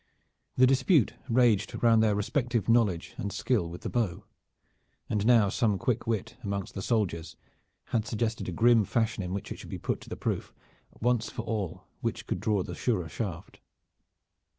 [0.55, 4.23] The dispute raged round their respective knowledge and skill with the bow,
[5.11, 7.35] and now some quick wit amongst the soldiers
[7.89, 10.55] had suggested a grim fashion in which it should be put to the proof,
[10.99, 13.59] once for all, which could draw the surer shaft.